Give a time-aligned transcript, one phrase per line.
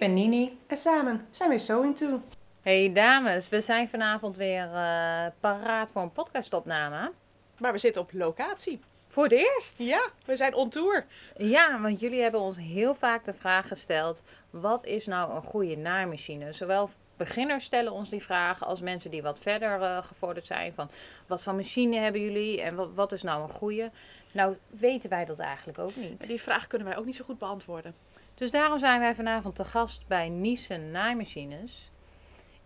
[0.00, 0.58] ben Nini.
[0.66, 2.22] en samen zijn we So Into.
[2.62, 7.12] Hey dames, we zijn vanavond weer eh, paraat voor een podcastopname.
[7.58, 8.80] Maar we zitten op locatie.
[9.08, 9.78] Voor het eerst.
[9.78, 11.06] Ja, we zijn on tour.
[11.36, 15.76] Ja, want jullie hebben ons heel vaak de vraag gesteld: wat is nou een goede
[15.76, 16.52] naaimachine?
[16.52, 20.72] Zowel beginners stellen ons die vragen als mensen die wat verder eh, gevorderd zijn.
[20.72, 20.90] Van
[21.26, 23.90] wat voor machine hebben jullie en wat, wat is nou een goede?
[24.32, 26.26] Nou, weten wij dat eigenlijk ook niet.
[26.26, 27.94] Die vraag kunnen wij ook niet zo goed beantwoorden.
[28.40, 31.90] Dus daarom zijn wij vanavond te gast bij Niesen Naaimachines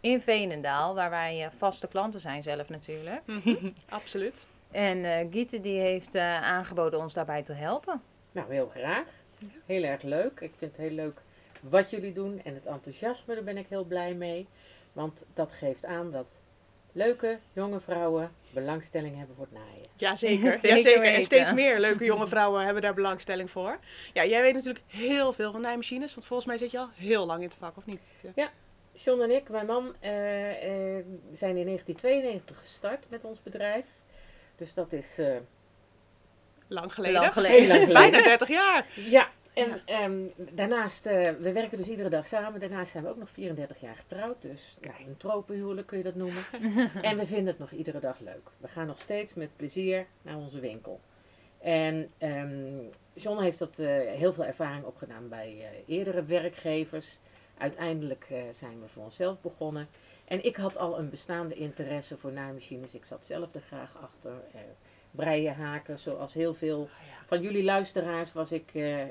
[0.00, 3.22] in Veenendaal, waar wij eh, vaste klanten zijn zelf natuurlijk.
[3.88, 4.46] Absoluut.
[4.70, 8.02] En eh Giete die heeft eh, aangeboden ons daarbij te helpen.
[8.32, 9.06] Nou, heel graag.
[9.66, 10.40] Heel erg leuk.
[10.40, 11.20] Ik vind het heel leuk
[11.60, 14.46] wat jullie doen en het enthousiasme, daar ben ik heel blij mee.
[14.92, 16.26] Want dat geeft aan dat
[16.94, 19.86] leuke jonge vrouwen belangstelling hebben voor het naaien.
[19.96, 20.52] Jazeker.
[20.52, 21.14] Zeker Jazeker.
[21.14, 23.78] En steeds meer leuke jonge vrouwen hebben daar belangstelling voor.
[24.12, 26.14] Ja, jij weet natuurlijk heel veel van naaimachines.
[26.14, 28.00] Want volgens mij zit je al heel lang in het vak, of niet?
[28.92, 33.84] John en ik, mijn man, eh, eh, zijn in 1992 gestart met ons bedrijf.
[34.56, 35.36] Dus dat is eh,
[36.68, 37.20] Lang geleden.
[37.20, 37.58] Lang geleden.
[37.58, 38.10] heel lang geleden.
[38.10, 38.86] Bijna 30 jaar.
[38.94, 42.60] Ja, en ehm, daarnaast, eh, we werken dus iedere dag samen.
[42.60, 44.42] Daarnaast zijn we ook nog 34 jaar getrouwd.
[44.42, 46.44] Dus nou, een tropenhuwelijk kun je dat noemen.
[47.02, 48.50] en we vinden het nog iedere dag leuk.
[48.58, 51.00] We gaan nog steeds met plezier naar onze winkel.
[51.60, 52.78] En ehm,
[53.12, 57.18] John heeft dat, eh, heel veel ervaring opgedaan bij eh, eerdere werkgevers.
[57.58, 59.88] Uiteindelijk zijn we voor onszelf begonnen.
[60.24, 62.94] En ik had al een bestaande interesse voor naaimachines.
[62.94, 64.32] Ik zat zelf er graag achter.
[65.14, 66.88] Breien, haken, zoals heel veel
[67.26, 69.08] van jullie luisteraars was ik eh, eh,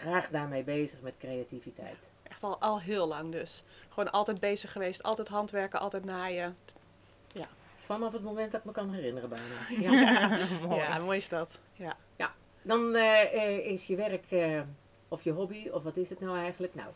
[0.00, 1.96] graag daarmee bezig met creativiteit.
[2.22, 3.62] Echt al, al heel lang dus.
[3.88, 5.02] Gewoon altijd bezig geweest.
[5.02, 6.56] Altijd handwerken, altijd naaien.
[7.84, 9.54] Vanaf het moment dat ik me kan herinneren bijna.
[9.84, 9.92] Ja.
[9.92, 10.80] Ja, mooi.
[10.80, 11.60] Ja, mooi is dat.
[11.72, 11.96] Ja.
[12.62, 14.24] Dan eh, is je werk
[15.08, 16.74] of je hobby, of wat is het nou eigenlijk?
[16.74, 16.88] Nou,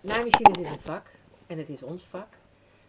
[0.00, 1.06] naaimachines is een vak
[1.46, 2.28] en het is ons vak.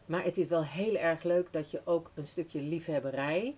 [0.05, 3.55] Maar het is wel heel erg leuk dat je ook een stukje liefhebberij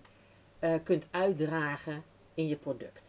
[0.62, 2.02] eh, kunt uitdragen
[2.34, 3.02] in je product.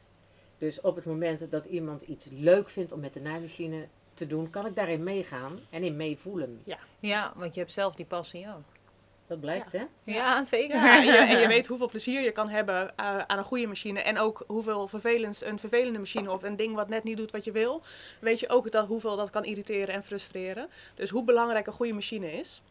[0.57, 4.49] Dus op het moment dat iemand iets leuk vindt om met de naaimachine te doen,
[4.49, 6.61] kan ik daarin meegaan en in meevoelen.
[6.99, 8.63] Ja, want je hebt zelf die passie ook.
[9.27, 9.83] Dat blijkt, hè?
[10.03, 10.75] Ja, zeker.
[10.75, 13.67] Ja, en, je, en je weet hoeveel plezier je kan hebben eh, aan een goede
[13.67, 14.01] machine.
[14.01, 17.43] En ook hoeveel vervelend een vervelende machine of een ding wat net niet doet wat
[17.43, 17.81] je wil.
[18.19, 20.69] Weet je ook dat, hoeveel dat kan irriteren en frustreren.
[20.95, 22.61] Dus hoe belangrijk een goede machine is.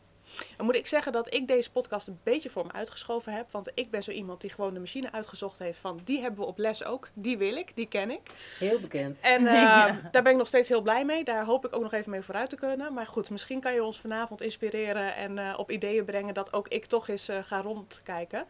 [0.56, 3.46] Dan moet ik zeggen dat ik deze podcast een beetje voor me uitgeschoven heb.
[3.50, 6.46] Want ik ben zo iemand die gewoon de machine uitgezocht heeft van die hebben we
[6.46, 7.08] op les ook.
[7.14, 8.20] Die wil ik, die ken ik.
[8.58, 9.20] Heel bekend.
[9.20, 10.00] En eh, Ja.
[10.10, 11.24] daar ben ik nog steeds heel blij mee.
[11.24, 12.92] Daar hoop ik ook nog even mee vooruit te kunnen.
[12.94, 16.68] Maar goed, misschien kan je ons vanavond inspireren en eh, op ideeën brengen dat ook
[16.68, 18.46] ik toch eens eh, ga rondkijken.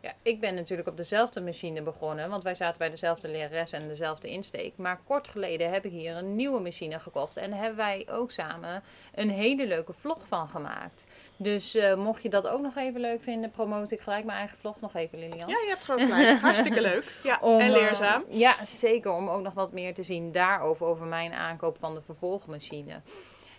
[0.00, 3.88] Ja, ik ben natuurlijk op dezelfde machine begonnen, want wij zaten bij dezelfde lerares en
[3.88, 4.76] dezelfde insteek.
[4.76, 8.30] Maar kort geleden heb ik hier een nieuwe machine gekocht en daar hebben wij ook
[8.30, 8.82] samen
[9.14, 11.04] een hele leuke vlog van gemaakt.
[11.36, 14.58] Dus eh, mocht je dat ook nog even leuk vinden, promote ik gelijk mijn eigen
[14.58, 15.48] vlog nog even, Lilian.
[15.48, 16.40] Ja, je hebt groot gelijk.
[16.48, 17.18] Hartstikke leuk.
[17.22, 18.24] Ja, Om, en eh, leerzaam.
[18.28, 19.12] ja, zeker.
[19.12, 23.00] Om ook nog wat meer te zien daarover, over mijn aankoop van de vervolgmachine.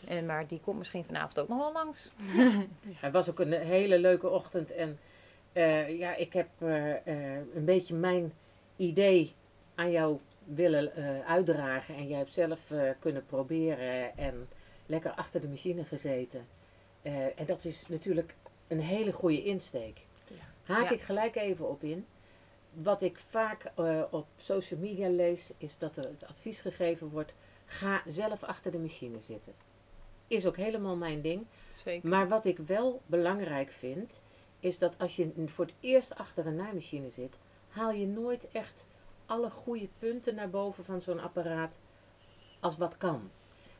[0.07, 2.11] En, maar die komt misschien vanavond ook nog wel langs.
[2.95, 4.99] Het was ook een hele leuke ochtend en
[5.57, 8.33] eh, ja, ik heb eh, eh, een beetje mijn
[8.75, 9.33] idee
[9.75, 10.91] aan jou willen
[11.25, 12.59] uitdragen en jij hebt zelf
[12.99, 14.47] kunnen proberen en
[14.85, 16.45] lekker achter de machine gezeten.
[17.35, 18.35] En dat is natuurlijk
[18.67, 19.97] een hele goede insteek.
[20.27, 20.73] Ja.
[20.73, 20.89] Haak Ja.
[20.89, 22.05] ik gelijk even op in.
[22.73, 23.71] Wat ik vaak
[24.09, 27.33] op social media lees, is dat er het advies gegeven wordt:
[27.65, 29.53] ga zelf achter de machine zitten.
[30.27, 31.45] Is ook helemaal mijn ding.
[31.73, 32.09] Zeker.
[32.09, 34.21] Maar wat ik wel belangrijk vind,
[34.67, 37.37] is dat als je voor het eerst achter een naaimachine zit,
[37.69, 38.85] haal je nooit echt
[39.25, 41.71] alle goede punten naar boven van zo'n apparaat
[42.59, 43.29] als wat kan.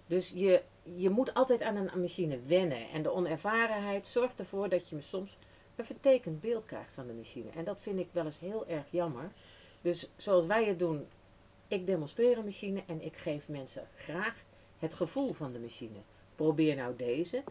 [0.07, 2.89] Dus je, je moet altijd aan een machine wennen.
[2.89, 5.37] En de onervarenheid zorgt ervoor dat je soms
[5.75, 7.49] een vertekend beeld krijgt van de machine.
[7.49, 9.31] En dat vind ik wel eens heel erg jammer.
[9.81, 11.07] Dus zoals wij het doen,
[11.67, 14.35] ik demonstreer een machine en ik geef mensen graag
[14.79, 15.99] het gevoel van de machine.
[16.35, 17.43] Probeer nou deze,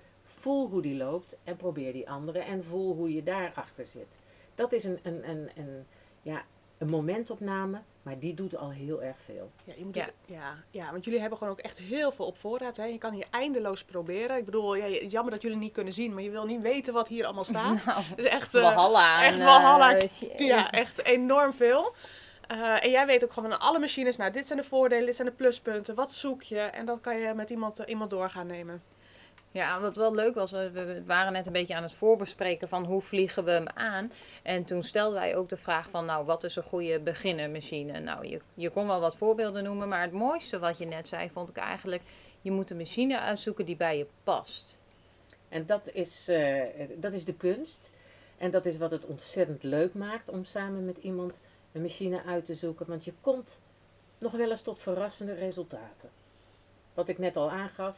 [0.46, 4.06] voel hoe die loopt en probeer die andere en voel hoe je daarachter zit.
[4.54, 5.86] Dat is een, een, een, een,
[6.22, 6.42] ja,
[6.78, 9.50] een momentopname, maar die doet al heel erg veel.
[9.64, 10.02] Ja, je moet Ja.
[10.04, 12.76] Het, ja, ja, want jullie hebben gewoon ook echt heel veel op voorraad.
[12.76, 12.84] Hè?
[12.84, 14.36] Je kan hier eindeloos proberen.
[14.36, 17.08] Ik bedoel, ja, jammer dat jullie niet kunnen zien, maar je wil niet weten wat
[17.08, 17.84] hier allemaal staat.
[17.84, 19.24] Nou, Dus echt, eh, Walhalla.
[19.24, 19.96] echt en, Walhalla.
[19.96, 20.38] eh, shit.
[20.38, 21.94] ja, echt enorm veel.
[22.46, 25.16] Eh, en jij weet ook gewoon van alle machines, nou, dit zijn de voordelen, dit
[25.16, 26.58] zijn de pluspunten, wat zoek je?
[26.60, 28.82] En dat kan je met iemand, iemand door gaan nemen.
[29.56, 33.00] Ja, wat wel leuk was, we waren net een beetje aan het voorbespreken van hoe
[33.00, 34.12] vliegen we hem aan.
[34.42, 38.00] En toen stelden wij ook de vraag van, nou, wat is een goede beginnermachine?
[38.00, 41.30] Nou, je, je kon wel wat voorbeelden noemen, maar het mooiste wat je net zei,
[41.30, 42.02] vond ik eigenlijk,
[42.40, 44.78] je moet een machine uitzoeken die bij je past.
[45.48, 46.62] En dat is, eh,
[46.96, 47.90] dat is de kunst.
[48.38, 51.38] En dat is wat het ontzettend leuk maakt om samen met iemand
[51.72, 52.86] een machine uit te zoeken.
[52.86, 53.58] Want je komt
[54.18, 56.10] nog wel eens tot verrassende resultaten.
[56.94, 57.96] Wat ik net al aangaf.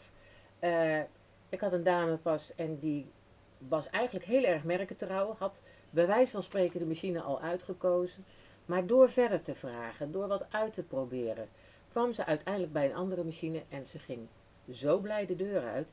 [0.59, 1.01] eh,
[1.49, 3.11] ik had een dame pas en die
[3.59, 5.37] was eigenlijk heel erg merkentrouw.
[5.39, 5.55] Had
[5.91, 8.25] bij wijze van spreken de machine al uitgekozen.
[8.67, 11.49] Maar door verder te vragen, door wat uit te proberen,
[11.91, 14.27] kwam ze uiteindelijk bij een andere machine en ze ging
[14.73, 15.89] zo blij de deur uit.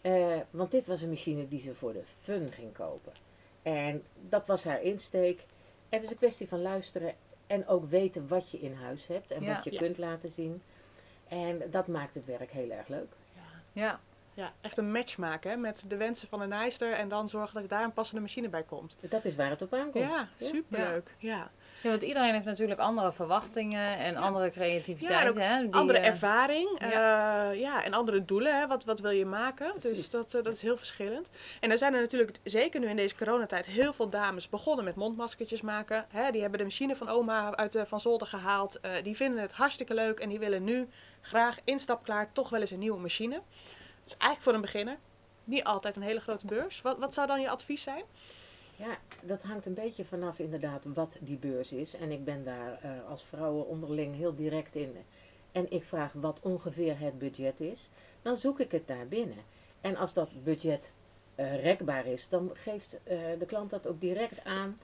[0.00, 3.12] Eh, want dit was een machine die ze voor de fun ging kopen.
[3.62, 5.38] En dat was haar insteek.
[5.88, 7.14] En het is een kwestie van luisteren
[7.46, 9.54] en ook weten wat je in huis hebt en Ja.
[9.54, 9.78] wat je Ja.
[9.78, 10.62] kunt laten zien.
[11.28, 13.12] En dat maakt het werk heel erg leuk.
[13.34, 14.00] Ja, Ja,
[14.60, 17.68] echt een match maken hè, met de wensen van de naaister en dan zorgen dat
[17.68, 18.96] daar een passende machine bij komt.
[19.00, 20.04] Dat is waar het op aankomt.
[20.04, 21.14] Ja, superleuk.
[21.18, 21.50] Ja.
[21.82, 25.12] ja want iedereen heeft natuurlijk andere verwachtingen en andere creativiteit.
[25.12, 27.50] Ja, en ook hè, die, andere eh, ervaring ja.
[27.50, 28.58] ja, en andere doelen.
[28.58, 28.66] Hè.
[28.66, 29.72] Wat, wat wil je maken?
[29.78, 29.96] Precies.
[29.96, 31.28] Dus dat, eh, dat is heel verschillend.
[31.60, 34.94] En er zijn er natuurlijk, zeker nu in deze coronatijd, heel veel dames begonnen met
[34.94, 36.06] mondmaskertjes maken.
[36.08, 36.30] Hè.
[36.30, 38.80] Die hebben de machine van oma uit Van Zolder gehaald.
[38.80, 40.88] Eh, die vinden het hartstikke leuk en die willen nu
[41.20, 43.40] graag instapklaar toch wel eens een nieuwe machine.
[44.08, 44.98] Dus eigenlijk voor een beginner.
[45.44, 46.82] Niet altijd een hele grote beurs.
[46.82, 48.04] Wat, wat zou dan je advies zijn?
[48.76, 51.94] Ja, dat hangt een beetje vanaf inderdaad wat die beurs is.
[51.94, 54.96] En ik ben daar eh, als vrouwen onderling heel direct in.
[55.52, 57.90] En ik vraag wat ongeveer het budget is.
[58.22, 59.38] Dan zoek ik het daar binnen.
[59.80, 60.92] En als dat budget
[61.34, 64.78] eh, rekbaar is, dan geeft eh, de klant dat ook direct aan.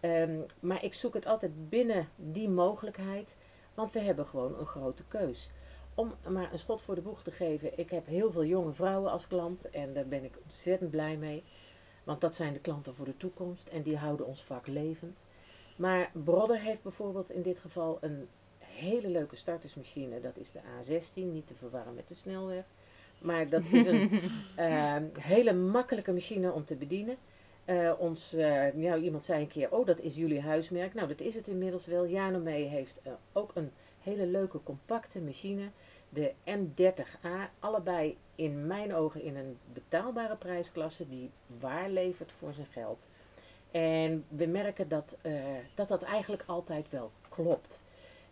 [0.00, 3.28] Ehm, maar ik zoek het altijd binnen die mogelijkheid.
[3.74, 5.48] Want we hebben gewoon een grote keus.
[5.94, 7.78] Om maar een schot voor de boeg te geven.
[7.78, 9.70] Ik heb heel veel jonge vrouwen als klant.
[9.70, 11.42] En daar ben ik ontzettend blij mee.
[12.04, 15.24] Want dat zijn de klanten voor de toekomst en die houden ons vak levend.
[15.76, 20.20] Maar Brodder heeft bijvoorbeeld in dit geval een hele leuke startersmachine.
[20.20, 22.64] Dat is de A16, niet te verwarren met de snelweg.
[23.18, 24.20] Maar dat is een
[24.56, 27.16] eh, hele makkelijke machine om te bedienen.
[27.64, 30.94] Eh, ons, eh, nou, iemand zei een keer, oh dat is jullie huismerk.
[30.94, 32.06] Nou, dat is het inmiddels wel.
[32.06, 33.00] Janome heeft
[33.32, 33.70] ook een
[34.02, 35.68] hele leuke compacte machine.
[36.14, 41.30] De M30A, allebei in mijn ogen in een betaalbare prijsklasse die
[41.60, 43.06] waar levert voor zijn geld.
[43.70, 45.32] En we merken dat eh,
[45.74, 47.78] dat, dat eigenlijk altijd wel klopt.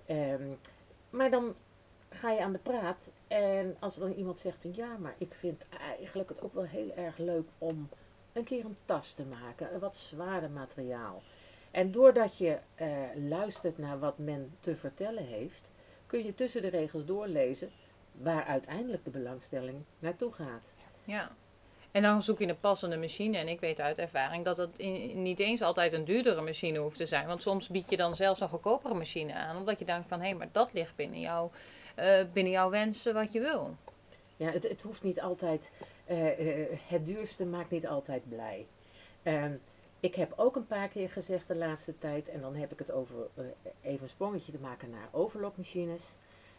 [0.06, 0.43] Ehm,
[1.11, 1.55] maar dan
[2.08, 5.62] ga je aan de praat en als dan iemand zegt ja, maar ik vind
[5.99, 7.88] eigenlijk het ook wel heel erg leuk om
[8.32, 11.23] een keer een tas te maken, wat zwaarder materiaal.
[11.70, 12.88] En doordat je eh,
[13.29, 15.70] luistert naar wat men te vertellen heeft,
[16.12, 17.70] kun je tussen de regels doorlezen
[18.12, 20.62] waar uiteindelijk de belangstelling naartoe gaat.
[21.05, 21.31] Ja.
[21.91, 23.38] En dan zoek je een passende machine.
[23.38, 26.97] En ik weet uit ervaring dat het in- niet eens altijd een duurdere machine hoeft
[26.97, 27.26] te zijn.
[27.26, 29.56] Want soms bied je dan zelfs een goedkopere machine aan.
[29.56, 31.50] Omdat je denkt van, hé, maar dat ligt binnen, jou,
[31.94, 33.76] eh, binnen jouw wensen wat je wil.
[34.37, 35.70] Ja, het, het hoeft niet altijd,
[36.05, 38.67] eh, eh, het duurste maakt niet altijd blij.
[40.03, 42.91] Ik heb ook een paar keer gezegd de laatste tijd, en dan heb ik het
[42.91, 43.45] over eh,
[43.81, 46.03] even een sprongetje te maken naar overloopmachines.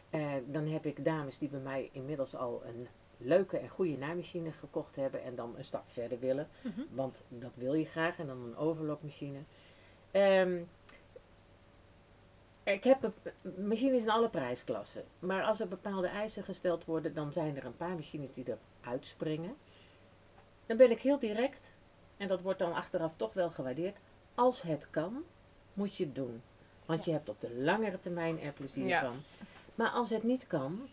[0.10, 4.52] Eh, dan heb ik dames die bij mij inmiddels al een leuke en goede naaimachine
[4.52, 6.47] gekocht hebben en dan een stap verder willen.
[6.62, 6.81] Mhm.
[6.92, 9.40] Want dat wil je graag en dan een overloopmachine.
[10.12, 10.62] Ehm,
[12.64, 15.04] ik heb een- machines in alle prijsklassen.
[15.19, 18.57] Maar als er bepaalde eisen gesteld worden, dan zijn er een paar machines die er
[18.81, 19.56] uitspringen.
[20.66, 21.72] Dan ben ik heel direct,
[22.17, 23.97] en dat wordt dan achteraf toch wel gewaardeerd.
[24.35, 25.23] Als het kan,
[25.73, 26.41] moet je het doen.
[26.85, 29.01] Want je hebt op de langere termijn er plezier Ja.
[29.01, 29.15] van.
[29.75, 30.87] Maar als het niet kan,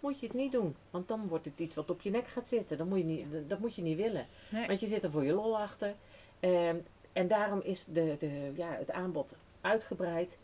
[0.00, 0.76] moet je het niet doen.
[0.90, 2.78] Want dan wordt het iets wat op je nek gaat zitten.
[2.78, 4.26] Dat moet je niet, dat moet je niet willen.
[4.50, 4.66] Nee.
[4.66, 5.94] Want je zit er voor je lol achter.
[6.40, 6.76] Ehm,
[7.12, 10.38] en daarom is de, de, ja, het aanbod uitgebreid.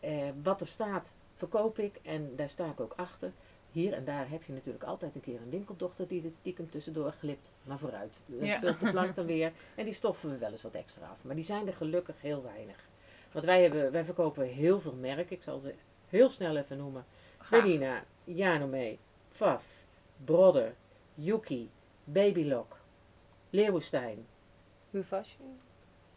[0.00, 2.00] Eh, wat er staat, verkoop ik.
[2.02, 3.32] En daar sta ik ook achter.
[3.72, 7.12] Hier en daar heb je natuurlijk altijd een keer een winkeldochter die dit stiekem tussendoor
[7.12, 7.50] glipt.
[7.62, 8.12] Maar vooruit.
[8.26, 8.56] Dat Ja.
[8.56, 9.52] speelt de plank dan weer.
[9.74, 11.24] En die stoffen we wel eens wat extra af.
[11.24, 12.88] Maar die zijn er gelukkig heel weinig.
[13.32, 15.36] Want wij, hebben, wij verkopen heel veel merken.
[15.36, 15.74] Ik zal ze
[16.08, 17.04] heel snel even noemen.
[17.38, 17.62] Graag.
[17.62, 18.96] Bernina, Janome,
[19.30, 19.64] Faf,
[20.24, 20.74] Brodder,
[21.14, 21.70] Yuki,
[22.04, 22.76] Babylock,
[23.50, 24.26] Leeuwenstein,
[24.90, 25.36] Huvasje,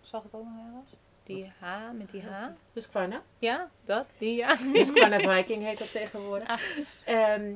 [0.01, 0.91] zag ik ook nog ergens.
[1.24, 2.50] Die H, met die H.
[2.74, 3.22] Husqvarna.
[3.39, 4.58] Ja, dat, die ja.
[4.74, 6.48] Husqvarna Viking heet dat tegenwoordig.
[6.48, 6.60] Ah.
[7.06, 7.56] Ehm,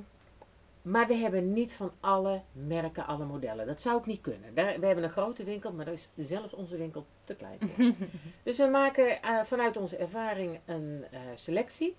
[0.81, 3.67] maar we hebben niet van alle merken, alle modellen.
[3.67, 4.53] Dat zou ik niet kunnen.
[4.53, 7.93] We hebben een grote winkel, maar daar is zelfs onze winkel te klein voor.
[8.43, 11.95] dus we maken eh, vanuit onze ervaring een eh, selectie.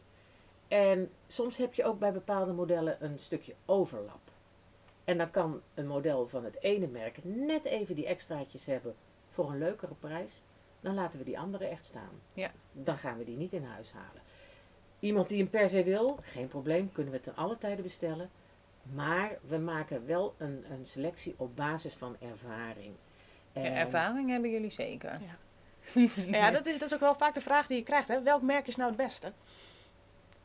[0.68, 4.20] En soms heb je ook bij bepaalde modellen een stukje overlap.
[5.04, 8.94] En dan kan een model van het ene merk net even die extraatjes hebben
[9.30, 10.42] voor een leukere prijs.
[10.80, 12.20] Dan laten we die andere echt staan.
[12.32, 12.50] Ja.
[12.73, 14.23] Dan gaan we die niet in huis halen.
[15.00, 18.30] Iemand die hem per se wil, geen probleem, kunnen we ten alle tijden bestellen.
[18.94, 22.92] Maar we maken wel een, een selectie op basis van ervaring.
[23.52, 25.11] Ja, ervaring hebben jullie zeker.
[25.20, 25.37] Ja.
[26.38, 28.08] Ja, dat is, dat is ook wel vaak de vraag die je krijgt.
[28.08, 28.23] Hè?
[28.23, 29.32] Welk merk is nou het beste?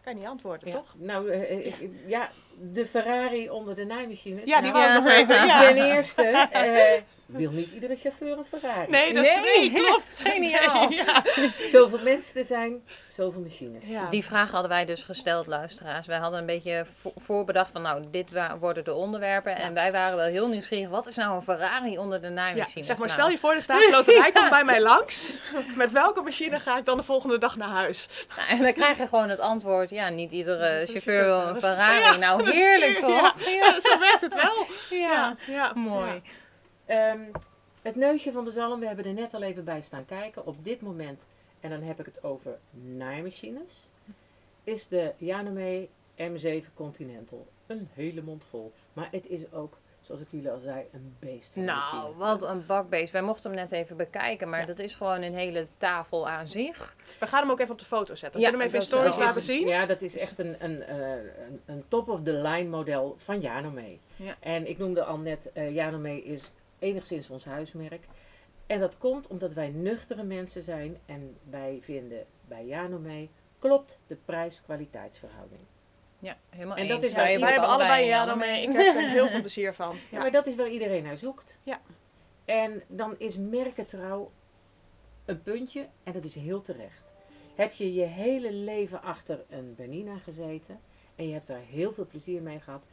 [0.01, 0.95] Kan je niet antwoorden, Ja, toch?
[0.97, 4.43] Nou, eh, eh, ik- ja, de Ferrari onder de naaimachines.
[4.45, 5.17] Ja, die Nou, wou ik nog Ja.
[5.17, 5.35] weten.
[5.37, 5.95] Ten Ja.
[5.95, 7.01] eerste eh,
[7.39, 8.89] wil niet iedere chauffeur een Ferrari.
[8.91, 10.21] Nee, dat is Nee, nee, klopt.
[10.23, 10.87] geniaal.
[10.89, 11.23] Nee, ja.
[11.79, 12.81] Zoveel mensen er zijn,
[13.17, 13.83] zoveel machines.
[13.85, 14.09] Ja.
[14.09, 16.07] Die vraag hadden wij dus gesteld, luisteraars.
[16.07, 18.29] Wij hadden een beetje vo- voorbedacht van, nou, dit
[18.59, 19.55] worden de onderwerpen.
[19.55, 20.89] En wij waren wel heel nieuwsgierig.
[20.89, 22.87] Wat is nou een Ferrari onder de Ja, naaimachines?
[22.87, 25.39] zeg maar, Nou, stel je voor, de staatsloterij komt bij mij langs.
[25.75, 28.07] Met welke machine ga ik dan de volgende dag naar huis?
[28.35, 31.59] nou, en dan krijg je gewoon het antwoord, ja, niet iedere chauffeur wil een.
[31.59, 31.99] Ferrari.
[31.99, 33.39] Ja, nou, heerlijk toch?
[33.45, 34.65] Ja, zo werkt het wel.
[34.99, 35.73] Ja, ja.
[35.73, 36.21] mooi.
[36.85, 37.21] Ehm,
[37.81, 40.45] het neusje van de zalm, we hebben er net al even bij staan kijken.
[40.45, 41.19] Op dit moment,
[41.59, 43.89] en dan heb ik het over naaimachines,
[44.63, 47.47] is de Janome M7 Continental.
[47.67, 48.73] Een hele mond vol.
[48.93, 52.65] Maar het is ook, zoals ik jullie al zei, een beest van Nou, wat een
[52.65, 53.11] bakbeest.
[53.11, 54.65] Wij mochten hem net even bekijken, maar Ja.
[54.65, 56.95] dat is gewoon een hele tafel aan zich.
[57.19, 58.39] We gaan hem ook even op de foto zetten.
[58.41, 59.67] Ja, Kunnen we hem even in stories laten is- zien?
[59.67, 61.11] Ja, dat is echt een, een, eh,
[61.47, 63.97] een, een top-of-the-line model van Janome.
[64.15, 64.35] Ja.
[64.39, 68.03] En ik noemde al net, eh Janome is enigszins ons huismerk.
[68.67, 73.27] En dat komt omdat wij nuchtere mensen zijn en wij vinden bij Janome
[73.59, 75.61] klopt de prijs-kwaliteitsverhouding.
[76.23, 76.91] Ja, helemaal En eens.
[76.91, 78.61] dat is Wij Wij hebben allebei ja dan mee.
[78.67, 79.95] Ik heb er heel veel plezier van.
[79.95, 80.01] Ja.
[80.09, 80.19] Ja.
[80.19, 81.57] maar dat is waar iedereen naar zoekt.
[81.63, 81.81] Ja.
[82.45, 84.31] En dan is merkentrouw
[85.25, 87.01] een puntje en dat is heel terecht.
[87.55, 90.79] Heb je je hele leven achter een Bernina gezeten
[91.15, 92.83] en je hebt daar heel veel plezier mee gehad.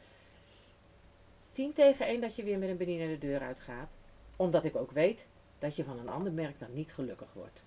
[1.51, 3.89] 10 tegen 1 dat je weer met een Bernina de deur uitgaat.
[4.35, 5.25] Omdat ik ook weet
[5.59, 7.61] dat je van een ander merk dan niet gelukkig wordt.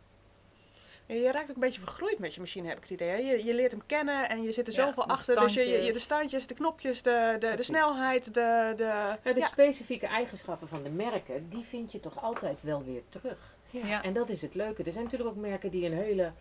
[1.06, 3.24] Je raakt ook een beetje vergroeid met je machine, heb ik het idee.
[3.24, 5.40] Je, je leert hem kennen en je zit er Ja, zoveel achter.
[5.40, 8.72] Dus je, je, de standjes, de knopjes, de, de, de snelheid, de...
[8.76, 9.46] de Ja, de ja.
[9.46, 13.56] specifieke eigenschappen van de merken, die vind je toch altijd wel weer terug.
[13.70, 14.02] Ja.
[14.02, 14.82] En dat is het leuke.
[14.82, 16.32] Er zijn natuurlijk ook merken die een hele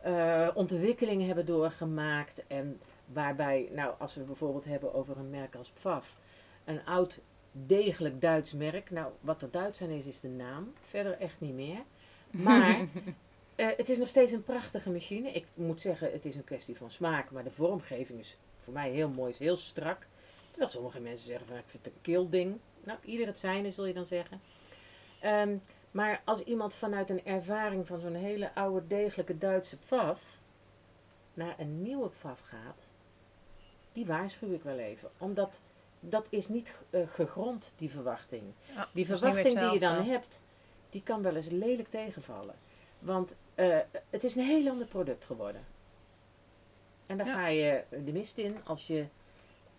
[0.00, 2.46] eh, ontwikkeling hebben doorgemaakt.
[2.46, 6.16] En waarbij, nou, als we bijvoorbeeld hebben over een merk als Pfaff,
[6.64, 7.20] een oud
[7.52, 8.90] degelijk Duits merk.
[8.90, 10.72] Nou, wat er Duits aan is, is de naam.
[10.88, 11.82] Verder echt niet meer.
[12.30, 12.78] Maar
[13.56, 15.30] eh, het is nog steeds een prachtige machine.
[15.30, 17.30] Ik moet zeggen, het is een kwestie van smaak.
[17.30, 20.06] Maar de vormgeving is voor mij heel mooi, is heel strak.
[20.50, 22.58] Terwijl sommige mensen zeggen van, ik vind het een kil ding.
[22.84, 24.40] Nou, ieder het zijne, zul je dan zeggen.
[25.20, 25.56] Ehm,
[25.90, 30.20] maar als iemand vanuit een ervaring van zo'n hele oude degelijke Duitse pfaf
[31.34, 32.86] naar een nieuwe pfaf gaat,
[33.92, 35.10] die waarschuw ik wel even.
[35.18, 35.60] Omdat
[36.00, 38.42] dat is niet eh, gegrond, die verwachting.
[38.74, 40.40] Ja, Die verwachting die je dan hebt,
[40.90, 42.54] die kan wel eens lelijk tegenvallen.
[42.98, 43.78] Want eh,
[44.10, 45.64] het is een heel ander product geworden.
[47.06, 47.34] En daar Ja.
[47.34, 49.06] ga je de mist in als je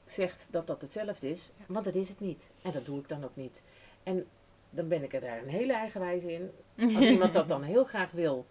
[0.05, 1.49] zegt dat dat hetzelfde is.
[1.67, 2.49] Want dat is het niet.
[2.61, 3.61] En dat doe ik dan ook niet.
[4.03, 4.27] En
[4.69, 6.51] dan ben ik er daar een hele eigenwijze in.
[6.95, 8.45] Als iemand dat dan heel graag wil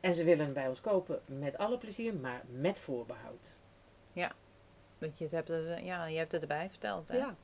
[0.00, 3.54] en ze willen hem bij ons kopen, met alle plezier, maar met voorbehoud.
[4.98, 7.08] Want je hebt het, ja, je hebt het erbij verteld.
[7.08, 7.16] Hè?
[7.16, 7.34] Ja.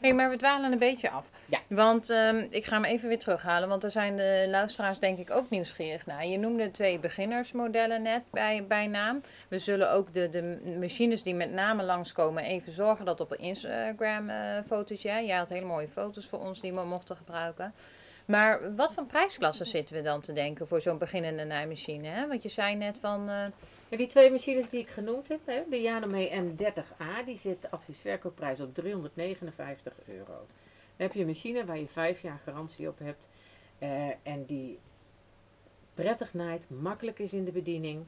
[0.00, 1.24] Hey, maar we dwalen een beetje af.
[1.46, 1.60] Ja.
[1.68, 5.30] Want ehm, ik ga hem even weer terughalen, want er zijn de luisteraars denk ik
[5.30, 6.26] ook nieuwsgierig naar.
[6.26, 9.22] Je noemde twee beginnersmodellen net bij, bij naam.
[9.48, 13.38] We zullen ook de, de machines die met name langskomen even zorgen dat op een
[13.38, 15.08] Instagram eh fotootje.
[15.10, 15.18] hè.
[15.18, 17.74] Jij had hele mooie foto's voor ons die we mochten gebruiken.
[18.24, 22.08] Maar wat voor prijsklassen zitten we dan te denken voor zo'n beginnende naaimachine?
[22.08, 22.26] Hè?
[22.28, 23.28] Want je zei net van...
[23.28, 23.44] eh,
[23.88, 27.70] En die twee machines die ik genoemd heb, hè, de Janome M30A, die zit de
[27.70, 30.46] adviesverkoopprijs op 359 euro.
[30.96, 33.28] Dan heb je een machine waar je vijf jaar garantie op hebt
[33.78, 34.78] eh, en die
[35.94, 38.04] prettig naait, makkelijk is in de bediening,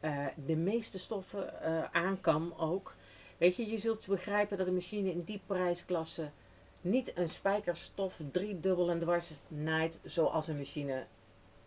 [0.00, 2.94] eh, de meeste stoffen eh, aan kan ook.
[3.38, 6.30] Weet je, je zult begrijpen dat een machine in die prijsklasse
[6.80, 11.06] niet een spijkerstof driedubbel en dwars naait zoals een machine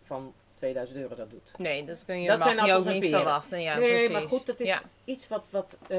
[0.02, 1.50] van 2000 euro dat doet.
[1.58, 3.16] nee, dat kun je, Dat mag zijn je ook niet peren.
[3.20, 3.60] verwachten.
[3.62, 4.10] Ja, nee, precies.
[4.10, 4.80] maar goed, dat is Ja.
[5.04, 5.98] iets wat, wat, eh,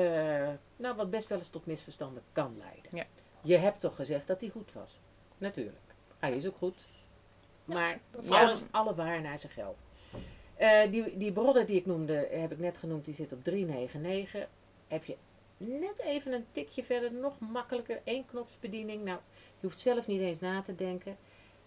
[0.76, 2.92] nou, wat best wel eens tot misverstanden kan leiden.
[2.98, 3.06] Ja.
[3.42, 5.00] Je hebt toch gezegd dat hij goed was?
[5.38, 5.78] Natuurlijk.
[6.20, 6.76] Hij is ook goed.
[7.66, 8.42] Maar Ja.
[8.42, 9.78] alles, alle waar naar zijn geld.
[10.56, 14.48] Eh, die, die brodder die ik noemde, heb ik net genoemd, die zit op 399.
[14.88, 15.16] Heb je
[15.58, 19.04] net even een tikje verder, nog makkelijker, één knopsbediening.
[19.04, 19.20] Nou,
[19.60, 21.18] je hoeft zelf niet eens na te denken.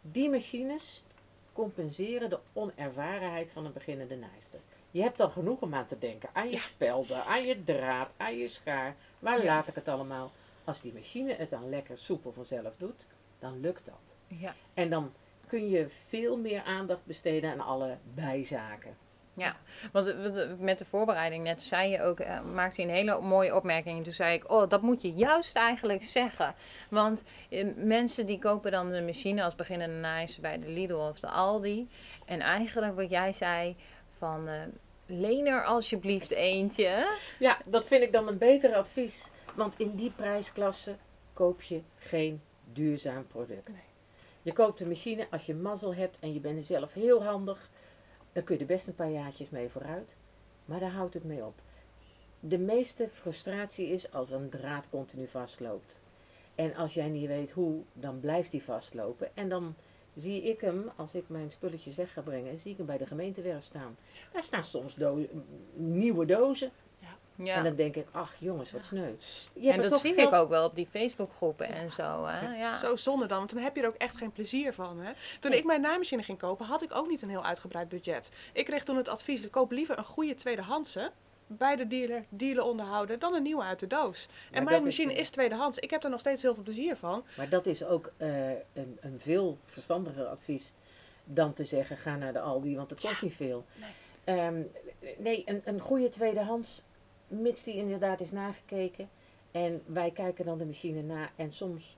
[0.00, 1.03] Die machines
[1.54, 4.60] compenseren de onervarenheid van een beginnende naaister.
[4.90, 6.28] Je hebt al genoeg om aan te denken.
[6.32, 8.96] Aan je spelden, aan je draad, aan je schaar.
[9.18, 9.44] Waar Ja.
[9.44, 10.30] laat ik het allemaal?
[10.64, 13.06] Als die machine het dan lekker soepel vanzelf doet,
[13.38, 13.94] dan lukt dat.
[14.26, 14.54] Ja.
[14.74, 15.12] En dan
[15.46, 18.96] kun je veel meer aandacht besteden aan alle bijzaken.
[19.36, 19.56] Ja,
[19.92, 20.14] want
[20.60, 23.98] met de voorbereiding net zei je ook, eh, maakte je een hele mooie opmerking.
[23.98, 26.54] En toen zei ik, oh, dat moet je juist eigenlijk zeggen.
[26.90, 31.20] Want eh, mensen die kopen dan de machine als beginnende naaister bij de Lidl of
[31.20, 31.88] de Aldi.
[32.26, 33.76] En eigenlijk wat jij zei
[34.18, 34.62] van, eh
[35.06, 37.18] leen er alsjeblieft eentje.
[37.38, 39.24] Ja, dat vind ik dan een beter advies.
[39.54, 40.96] Want in die prijsklasse
[41.32, 42.40] koop je geen
[42.72, 43.68] duurzaam product.
[43.68, 43.82] Nee.
[44.42, 47.70] Je koopt een machine als je mazzel hebt en je bent zelf heel handig.
[48.34, 50.16] Dan kun je er best een paar jaartjes mee vooruit.
[50.64, 51.54] Maar daar houdt het mee op.
[52.40, 56.00] De meeste frustratie is als een draad continu vastloopt.
[56.54, 59.36] En als jij niet weet hoe, dan blijft die vastlopen.
[59.36, 59.74] En dan
[60.16, 63.06] zie ik hem, als ik mijn spulletjes weg ga brengen, zie ik hem bij de
[63.06, 63.96] gemeentewerf staan.
[64.32, 64.96] Daar staan soms
[65.74, 66.70] nieuwe dozen.
[67.36, 67.54] Ja.
[67.54, 69.12] En dan denk ik, ach jongens, wat sneu.
[69.62, 72.24] En dat zie geld- ik ook wel op die Facebookgroepen en zo.
[72.26, 72.56] Hè?
[72.56, 72.78] Ja.
[72.78, 74.98] Zo zonde dan, want dan heb je er ook echt geen plezier van.
[75.00, 75.12] Hè?
[75.40, 75.60] Toen Nee.
[75.60, 78.30] ik mijn naaimachine ging kopen, had ik ook niet een heel uitgebreid budget.
[78.52, 81.10] Ik kreeg toen het advies, koop liever een goede tweedehandse
[81.46, 84.26] bij de dealer, dealer onderhouden, dan een nieuwe uit de doos.
[84.50, 85.78] Maar en mijn machine is tweedehands.
[85.78, 87.24] Ik heb er nog steeds heel veel plezier van.
[87.36, 90.72] Maar dat is ook eh, een, een veel verstandiger advies
[91.24, 93.64] dan te zeggen, ga naar de Aldi, want het kost niet veel.
[93.74, 93.90] Nee.
[94.38, 94.60] Ehm,
[95.18, 96.82] nee, een, een goede tweedehands,
[97.28, 99.08] mits die inderdaad is nagekeken.
[99.50, 101.96] En wij kijken dan de machine na en soms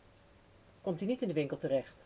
[0.83, 1.97] komt die niet in de winkel terecht.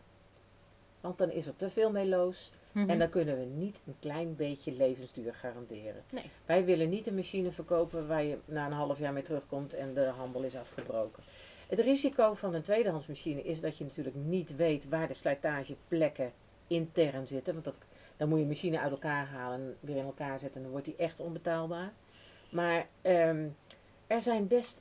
[1.01, 2.53] Want dan is er te veel mee los.
[2.73, 2.91] Mhm.
[2.91, 6.03] En dan kunnen we niet een klein beetje levensduur garanderen.
[6.11, 6.31] Nee.
[6.47, 9.95] Wij willen niet een machine verkopen waar je na een half jaar mee terugkomt en
[9.95, 11.23] de handel is afgebroken.
[11.69, 16.33] Het risico van een tweedehandsmachine is dat je natuurlijk niet weet waar de slijtageplekken
[16.67, 17.53] intern zitten.
[17.53, 17.75] Want dat,
[18.17, 20.71] dan moet je een machine uit elkaar halen en weer in elkaar zetten en dan
[20.71, 21.93] wordt die echt onbetaalbaar.
[22.51, 23.47] Maar ehm,
[24.07, 24.79] er zijn best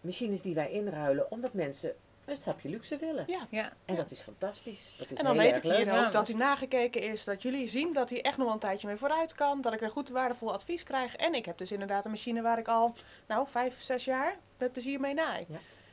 [0.00, 1.94] machines die wij inruilen omdat mensen
[2.24, 3.24] een stapje luxe willen.
[3.26, 3.46] Ja.
[3.50, 3.72] Ja.
[3.84, 4.94] En dat is fantastisch.
[4.98, 5.84] Dat is En dan weet ik hier.
[5.84, 8.54] Ja, ook dat dat hij nagekeken is, dat jullie zien dat hij echt nog wel
[8.54, 9.60] een tijdje mee vooruit kan.
[9.60, 11.16] Dat ik een goed waardevol advies krijg.
[11.16, 12.94] En ik heb dus inderdaad een machine waar ik al,
[13.26, 15.46] nou, vijf, zes jaar met plezier mee naai.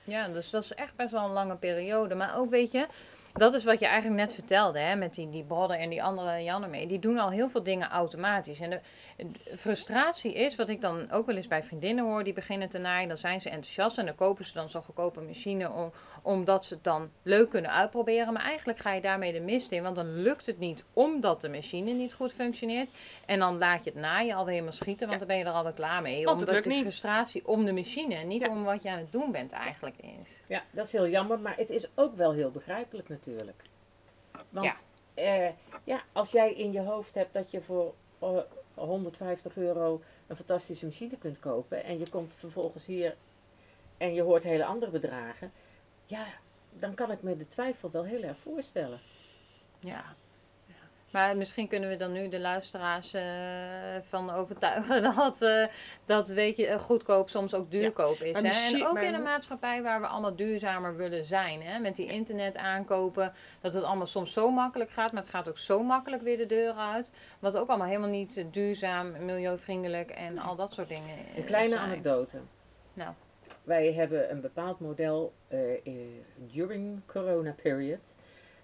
[0.03, 2.15] Ja, dus dat is echt best wel een lange periode.
[2.15, 2.87] Maar ook, weet je,
[3.33, 6.43] dat is wat je eigenlijk net vertelde, hè, met die, die Brodder en die andere
[6.43, 6.87] Janne mee.
[6.87, 8.59] Die doen al heel veel dingen automatisch.
[8.59, 8.79] En de,
[9.17, 12.77] de frustratie is, wat ik dan ook wel eens bij vriendinnen hoor, die beginnen te
[12.77, 16.65] naaien, dan zijn ze enthousiast en dan kopen ze dan zo'n goedkope machine om, omdat
[16.65, 18.33] ze het dan leuk kunnen uitproberen.
[18.33, 21.49] Maar eigenlijk ga je daarmee de mist in, want dan lukt het niet omdat de
[21.49, 22.89] machine niet goed functioneert.
[23.25, 25.17] En dan laat je het naaien alweer helemaal schieten, want Ja.
[25.17, 26.25] dan ben je er alweer klaar mee.
[26.25, 26.81] Want het omdat lukt de niet.
[26.81, 28.49] frustratie om de machine en niet Ja.
[28.49, 30.39] om wat je aan het doen bent eigenlijk is.
[30.47, 33.61] Ja, dat is heel jammer, maar het is ook wel heel begrijpelijk natuurlijk.
[34.49, 34.75] Want Ja.
[35.13, 35.49] eh,
[35.83, 38.37] ja, als jij in je hoofd hebt dat je voor eh,
[38.73, 43.15] 150 euro een fantastische machine kunt kopen en je komt vervolgens hier
[43.97, 45.51] en je hoort hele andere bedragen,
[46.11, 46.25] ja,
[46.79, 48.99] dan kan ik me de twijfel wel heel erg voorstellen.
[49.79, 50.03] Ja.
[51.11, 53.23] Maar misschien kunnen we dan nu de luisteraars eh,
[54.09, 55.65] van overtuigen dat, eh,
[56.05, 58.41] dat weet je, goedkoop soms ook duurkoop is.
[58.41, 58.75] Hè?
[58.75, 61.61] En ook in een maatschappij waar we allemaal duurzamer willen zijn.
[61.61, 61.79] Hè?
[61.79, 65.57] Met die internet aankopen, dat het allemaal soms zo makkelijk gaat, maar het gaat ook
[65.57, 67.11] zo makkelijk weer de deur uit.
[67.39, 71.75] Wat ook allemaal helemaal niet eh, duurzaam, milieuvriendelijk en al dat soort dingen Een kleine
[71.75, 71.87] zijn.
[71.87, 72.37] anekdote.
[72.93, 73.13] Nou.
[73.63, 75.93] Wij hebben een bepaald model eh, eh,
[76.35, 77.99] during corona period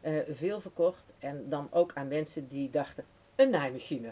[0.01, 3.03] eh, veel verkocht en dan ook aan mensen die dachten,
[3.35, 4.11] een naaimachine,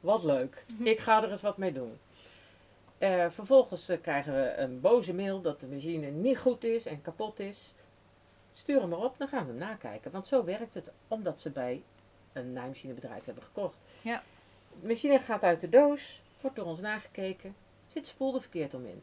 [0.00, 1.98] wat leuk, ik ga er eens wat mee doen.
[3.30, 7.74] Vervolgens krijgen we een boze mail dat de machine niet goed is en kapot is.
[8.52, 11.50] Stuur hem maar op, dan gaan we hem nakijken, want zo werkt het, omdat ze
[11.50, 11.82] bij
[12.32, 13.76] een naaimachinebedrijf hebben gekocht.
[14.02, 14.22] Ja.
[14.80, 17.54] De machine gaat uit de doos, wordt door ons nagekeken,
[17.86, 19.02] zit spoel er verkeerd om in.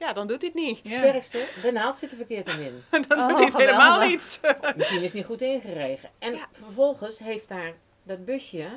[0.00, 0.80] Ja, dan doet hij het niet.
[0.82, 0.98] Ja.
[0.98, 2.82] Sterkste, de naald zit er verkeerd in.
[3.08, 4.08] dan Oh, doet hij het helemaal geweldig.
[4.08, 4.40] niet.
[4.42, 6.10] De machine is niet goed ingeregen.
[6.18, 6.48] En Ja.
[6.52, 8.68] vervolgens heeft daar dat busje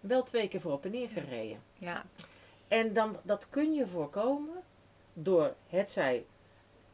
[0.00, 1.62] wel twee keer voor op en neer gereden.
[1.78, 2.04] Ja.
[2.68, 4.62] En dan, dat kun je voorkomen
[5.12, 6.24] door het zij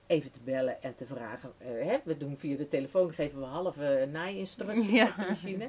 [0.06, 1.52] even te bellen en te vragen.
[1.58, 5.06] eh, hè, we doen via de telefoon, geven we halve naai-instructies Ja.
[5.06, 5.68] op de machine.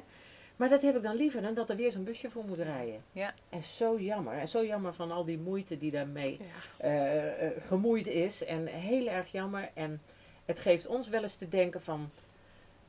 [0.60, 3.02] Maar dat heb ik dan liever dan dat er weer zo'n busje voor moet rijden.
[3.12, 3.34] Ja.
[3.48, 4.38] En zo jammer.
[4.38, 6.84] En zo jammer van al die moeite die daarmee Ja.
[6.86, 8.44] eh, eh, gemoeid is.
[8.44, 9.70] En heel erg jammer.
[9.74, 10.00] En
[10.44, 12.10] het geeft ons wel eens te denken van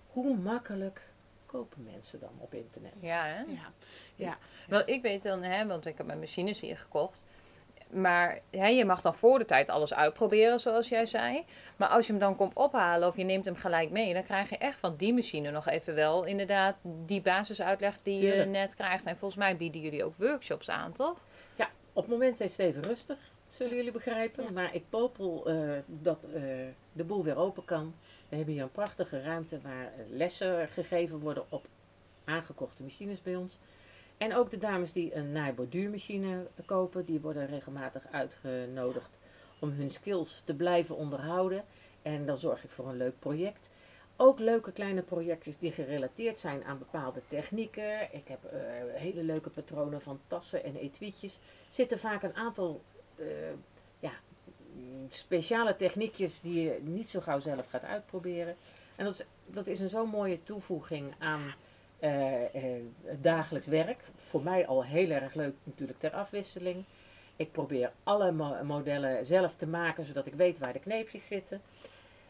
[0.07, 1.01] hoe makkelijk
[1.45, 2.93] kopen mensen dan op internet.
[2.99, 3.43] Ja, hè?
[4.15, 4.37] Ja.
[4.67, 7.25] Wel, ik weet dan, hè, want ik heb mijn machines hier gekocht.
[7.93, 11.45] Maar hè, je mag dan voor de tijd alles uitproberen, zoals jij zei.
[11.75, 14.49] Maar als je hem dan komt ophalen of je neemt hem gelijk mee, dan krijg
[14.49, 19.05] je echt van die machine nog even wel inderdaad die basisuitleg die je net krijgt.
[19.05, 21.17] En volgens mij bieden jullie ook workshops aan, toch?
[21.93, 23.17] Op het moment is het even rustig.
[23.49, 24.53] zullen jullie begrijpen.
[24.53, 26.41] Maar ik popel eh, dat eh,
[26.93, 27.93] de boel weer open kan.
[28.29, 31.65] We hebben hier een prachtige ruimte waar eh, lessen gegeven worden op
[32.23, 33.57] aangekochte machines bij ons.
[34.21, 39.09] En ook de dames die een naaiborduurmachine kopen, die worden regelmatig uitgenodigd
[39.59, 41.63] om hun skills te blijven onderhouden.
[42.01, 43.69] En dan zorg ik voor een leuk project.
[44.15, 48.13] Ook leuke kleine projectjes die gerelateerd zijn aan bepaalde technieken.
[48.13, 48.59] Ik heb eh,
[48.93, 51.39] hele leuke patronen van tassen en etuietjes.
[51.69, 52.81] Zitten vaak een aantal
[53.15, 53.25] eh,
[53.99, 54.11] ja,
[55.09, 58.55] speciale techniekjes die je niet zo gauw zelf gaat uitproberen.
[58.95, 61.53] En dat is, dat is een zo'n mooie toevoeging aan
[63.21, 63.99] dagelijks werk.
[64.29, 66.83] Voor mij al heel erg leuk natuurlijk ter afwisseling.
[67.35, 71.61] Ik probeer alle mo- modellen zelf te maken, zodat ik weet waar de kneepjes zitten.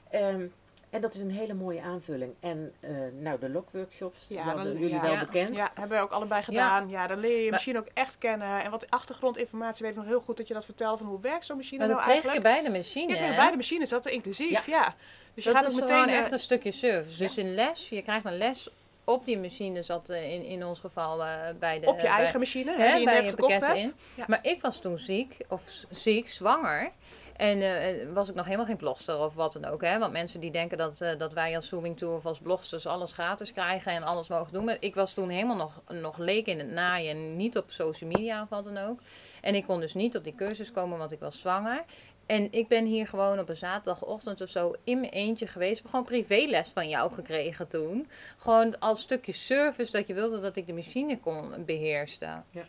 [0.09, 0.45] Ehm,
[0.89, 2.33] en dat is een hele mooie aanvulling.
[2.39, 5.01] En eh, nou, de lokworkshops, Ja, wel- dan- jullie ja.
[5.01, 5.19] wel Ja.
[5.19, 5.55] bekend.
[5.55, 6.89] Ja, hebben we ook allebei gedaan.
[6.89, 8.63] Ja, dan leer je je machine ook echt kennen.
[8.63, 11.45] En wat achtergrondinformatie weet ik nog heel goed dat je dat vertelt van hoe werkt
[11.45, 12.61] zo'n machine Maar dat nou kreeg je eigenlijk.
[12.63, 14.95] bij de machine, Ja, bij de machine is dat er inclusief, ja.
[15.33, 16.13] Dus je dat gaat is ook gewoon meteen...
[16.15, 17.17] eh, echt een stukje service.
[17.17, 18.69] Dus in les, je krijgt een les
[19.03, 21.87] op die machine, zat eh, in, in ons geval eh, bij de...
[21.87, 23.77] op je bij- eigen machine, hè, die je bij net je gekocht hebt.
[23.77, 23.93] in.
[24.15, 24.25] Ja.
[24.27, 26.91] Maar ik was toen ziek, of ziek, zwanger.
[27.37, 29.81] En eh, was ik nog helemaal geen blogster of wat dan ook.
[29.81, 29.99] Hè?
[29.99, 33.11] Want mensen die denken dat, eh, dat wij als Zooming Tour of als blogsters alles
[33.11, 34.65] gratis krijgen en alles mogen doen.
[34.65, 38.09] Maar ik was toen helemaal nog, nog leek in het naaien en niet op social
[38.09, 38.99] media of wat dan ook.
[39.41, 41.83] En ik kon dus niet op die cursus komen, want ik was zwanger.
[42.25, 45.75] En ik ben hier gewoon op een zaterdagochtend of zo in mijn eentje geweest.
[45.77, 48.07] Ik heb gewoon privéles van jou gekregen toen.
[48.37, 52.45] Gewoon als stukje service dat je wilde dat ik de machine kon beheersten.
[52.51, 52.63] Ja.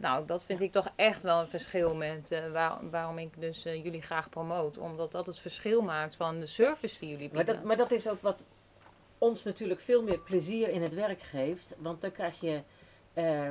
[0.00, 3.64] Nou, dat vind ik toch echt wel een verschil met eh, waar- waarom ik dus
[3.64, 4.78] eh, jullie graag promoot.
[4.78, 7.54] Omdat dat het verschil maakt van de service die jullie Maar bieden.
[7.54, 8.38] dat, maar dat is ook wat
[9.18, 11.74] ons natuurlijk veel meer plezier in het werk geeft.
[11.78, 12.60] Want dan krijg je
[13.14, 13.50] eh,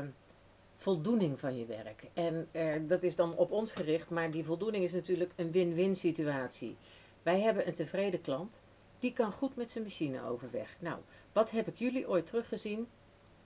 [0.86, 2.04] voldoening van je werk.
[2.13, 5.95] En eh, dat is dan op ons gericht, maar die voldoening is natuurlijk een win-win
[5.95, 6.76] situatie.
[7.24, 8.62] Wij hebben een tevreden klant,
[9.00, 10.76] die kan goed met zijn machine overweg.
[10.80, 10.98] Nou,
[11.34, 12.88] wat heb ik jullie ooit teruggezien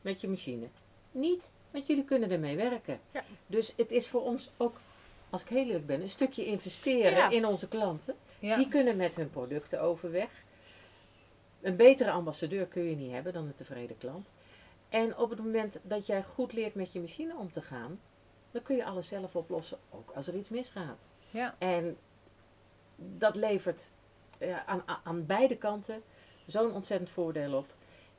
[0.01, 0.67] met je machine?
[1.11, 2.99] Niet, want jullie kunnen ermee werken.
[3.11, 3.23] Ja.
[3.47, 4.77] Dus het is voor ons ook,
[5.29, 7.29] als ik heel eerlijk ben, een stukje investeren Ja.
[7.29, 8.15] in onze klanten.
[8.39, 8.55] ja.
[8.57, 10.29] Die kunnen met hun producten overweg.
[11.61, 14.27] Een betere ambassadeur kun je niet hebben dan een tevreden klant.
[14.89, 17.99] En op het moment dat jij goed leert met je machine om te gaan,
[18.51, 20.97] dan kun je alles zelf oplossen, ook als er iets misgaat.
[21.31, 21.55] Ja.
[21.57, 21.97] En
[22.95, 23.89] dat levert
[24.65, 26.03] aan, aan- aan beide kanten
[26.45, 27.65] zo'n ontzettend voordeel op.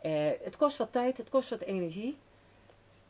[0.02, 2.16] Eh, het kost wat tijd, het kost wat energie.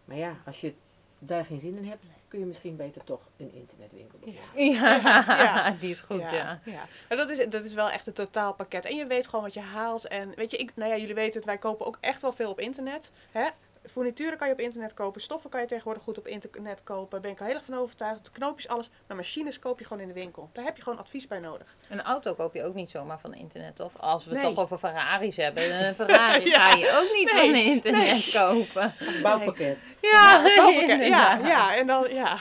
[0.04, 0.74] Maar ja, als je
[1.18, 4.42] daar geen zin in hebt, kun je misschien beter toch een internetwinkel beginnen.
[4.80, 4.96] Ja.
[4.96, 5.70] Ja, Ja.
[5.80, 6.60] die is goed, ja.
[6.64, 6.86] ja.
[7.08, 8.84] Maar dat, is, dat is wel echt een totaalpakket.
[8.84, 10.08] En je weet gewoon wat je haalt.
[10.08, 12.50] En weet je, ik, nou ja, jullie weten het, wij kopen ook echt wel veel
[12.50, 13.10] op internet.
[13.30, 13.48] Hè?
[13.90, 17.20] Furnituren kan je op internet kopen, stoffen kan je tegenwoordig goed op internet kopen.
[17.20, 18.30] Ben ik al heel erg van overtuigd.
[18.30, 18.90] Knoopjes, alles.
[19.06, 20.50] Maar machines koop je gewoon in de winkel.
[20.52, 21.74] Daar heb je gewoon advies bij nodig.
[21.88, 24.42] Een auto koop je ook niet zomaar van internet, of als we Nee.
[24.42, 25.84] toch over Ferraris hebben.
[25.86, 26.60] Een Ferrari Ja.
[26.60, 28.94] ga je ook niet Nee, van internet kopen.
[29.22, 29.78] Bouwpakket.
[30.00, 32.38] Ja, Ja, ja, ja, en dan, ja.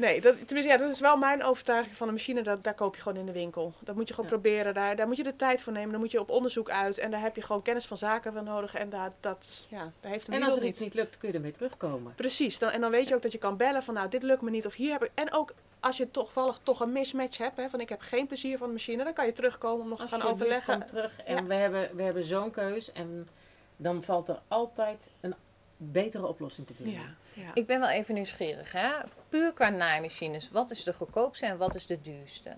[0.00, 2.96] Nee, dat, tenminste, ja, dat is wel mijn overtuiging van een machine, dat, daar koop
[2.96, 3.72] je gewoon in de winkel.
[3.80, 4.36] Dat moet je gewoon Ja.
[4.36, 6.98] proberen, daar, daar moet je de tijd voor nemen, daar moet je op onderzoek uit
[6.98, 10.10] en daar heb je gewoon kennis van zaken wel nodig en daar, dat, ja, daar
[10.10, 10.94] heeft een En als er iets niet.
[10.94, 12.14] lukt, kun je ermee terugkomen.
[12.14, 14.42] Precies, dan, en dan weet je ook dat je kan bellen van nou, dit lukt
[14.42, 15.10] me niet of hier heb ik...
[15.14, 18.58] En ook als je toevallig toch een mismatch hebt, hè, van ik heb geen plezier
[18.58, 20.86] van de machine, dan kan je terugkomen om nog te gaan overleggen.
[20.86, 21.20] terug.
[21.24, 21.44] En Ja.
[21.44, 23.28] we hebben, we hebben zo'n keus en
[23.76, 25.34] dan valt er altijd een
[25.82, 26.94] betere oplossing te vinden.
[26.94, 27.54] Ja, ja.
[27.54, 28.90] Ik ben wel even nieuwsgierig, hè?
[29.28, 32.54] Puur qua naaimachines, wat is de goedkoopste en wat is de duurste?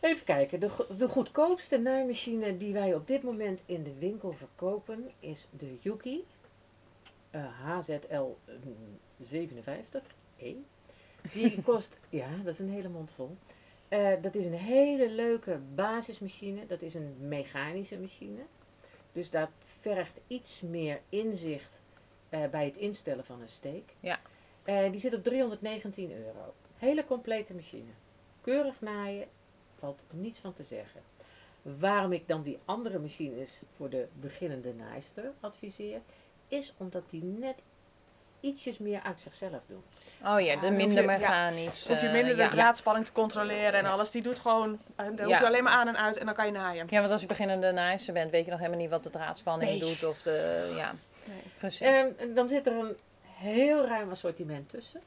[0.00, 5.10] Even kijken, de, de goedkoopste naaimachine die wij op dit moment in de winkel verkopen
[5.20, 6.24] is de Yuki
[7.30, 10.02] eh, HZL mm, 57
[10.36, 10.54] E.
[11.32, 13.36] Die kost, ja, dat is een hele mond vol.
[13.88, 16.66] Eh, dat is een hele leuke basismachine.
[16.66, 18.40] Dat is een mechanische machine.
[19.12, 21.81] Dus dat vergt iets meer inzicht eh,
[22.50, 23.94] bij het instellen van een steek.
[24.00, 24.20] Ja.
[24.64, 26.54] Eh, die zit op 319 euro.
[26.76, 27.90] Hele complete machine.
[28.40, 29.26] Keurig naaien,
[29.78, 31.00] valt niets van te zeggen.
[31.62, 36.00] Waarom ik dan die andere machines voor de beginnende naaister adviseer,
[36.48, 37.56] is omdat die net
[38.40, 39.82] ietsjes meer uit zichzelf doen.
[40.24, 41.86] Oh ja, de dan minder ja, mechanisch.
[41.86, 42.48] Hoef je eh, minder de ja.
[42.48, 44.10] draadspanning te controleren en alles.
[44.10, 46.46] Die doet gewoon, eh, daar hoef je alleen maar aan en uit en dan kan
[46.46, 46.86] je naaien.
[46.90, 49.70] Ja, want als je beginnende naaister bent, weet je nog helemaal niet wat de draadspanning
[49.70, 49.80] Nee.
[49.80, 51.42] doet of de, ja, Nee.
[51.58, 51.80] precies.
[51.80, 55.00] En, en dan zit er een heel ruim assortiment tussen.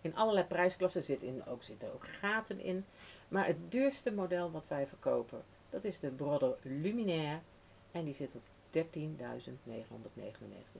[0.00, 2.84] In allerlei prijsklassen zit in, ook, zitten ook gaten in.
[3.28, 7.38] Maar het duurste model wat wij verkopen, dat is de Brother Luminaire.
[7.92, 8.42] En die zit op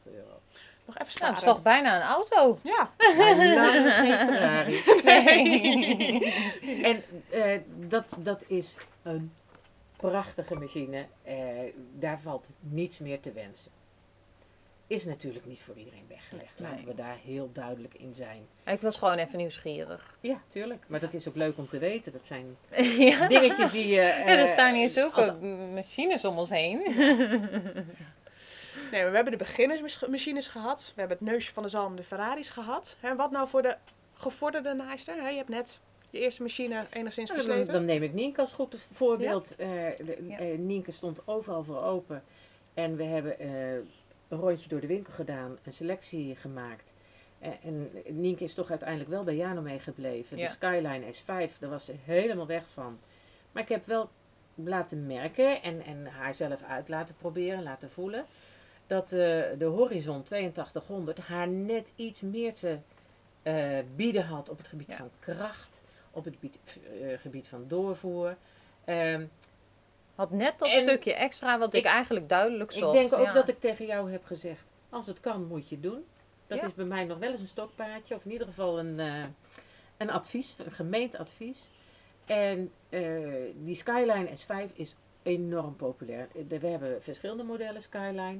[0.05, 0.40] euro.
[0.85, 1.35] Nog even Nou, sparen.
[1.35, 2.59] dat is toch bijna een auto?
[2.62, 2.90] Ja.
[3.55, 4.83] Lang geen Ferrari.
[5.05, 6.18] Nee.
[6.90, 9.33] En eh, dat, dat is een
[9.96, 11.07] prachtige machine.
[11.23, 11.37] Eh,
[11.99, 13.70] daar valt niets meer te wensen.
[14.90, 16.53] Is natuurlijk niet voor iedereen weggelegd.
[16.61, 16.85] Laten Nee.
[16.87, 18.42] we daar heel duidelijk in zijn.
[18.66, 20.16] Ik was gewoon even nieuwsgierig.
[20.20, 20.85] Ja, tuurlijk.
[20.87, 22.12] Maar dat is ook leuk om te weten.
[22.12, 22.57] Dat zijn
[23.11, 23.29] ja.
[23.29, 23.94] dingetjes die je...
[23.94, 26.81] Ja, er eh, staan hier zulke als- m- machines om ons heen.
[28.90, 30.92] Nee, maar we hebben de beginnersmachines gehad.
[30.94, 32.96] We hebben het neusje van de zalm, de Ferraris gehad.
[33.00, 33.76] En wat nou voor de
[34.14, 35.14] gevorderde naaister?
[35.22, 35.29] Hè?
[35.29, 37.72] Je hebt net je eerste machine enigszins dan, versleten.
[37.72, 39.57] dan neem ik Nienke als goed voorbeeld.
[39.57, 40.38] Eh, de- Ja.
[40.38, 42.22] eh, Nienke stond overal voor open.
[42.74, 43.48] En we hebben eh,
[44.31, 46.85] een rondje door de winkel gedaan, een selectie gemaakt.
[47.38, 50.37] Eh, en Nienke is toch uiteindelijk wel bij Jano meegebleven.
[50.37, 50.47] Ja.
[50.47, 52.99] De Skyline S5, daar was ze helemaal weg van.
[53.53, 54.09] Maar ik heb wel
[54.55, 58.25] laten merken en, en haar zelf uit laten proberen, laten voelen.
[58.87, 59.19] Dat eh,
[59.59, 62.79] de Horizon 8200 haar net iets meer te
[63.43, 64.97] eh, bieden had op het gebied Ja.
[64.97, 65.71] van kracht,
[66.11, 66.59] op het gebied,
[67.21, 68.37] gebied van doorvoer.
[68.85, 69.25] Ehm,
[70.14, 72.92] Had net dat En stukje extra wat ik, ik- eigenlijk duidelijk ik zocht.
[72.92, 73.33] denk ook ja.
[73.33, 76.05] dat ik tegen jou heb gezegd, als het kan moet je het doen.
[76.46, 76.66] Dat Ja.
[76.66, 79.25] is bij mij nog wel eens een stokpaardje, of in ieder geval een, eh,
[79.96, 81.68] een advies, een gemeend advies.
[82.27, 83.01] En eh,
[83.55, 86.29] die Skyline S5 is enorm populair.
[86.51, 88.38] Eh, We hebben verschillende modellen Skyline.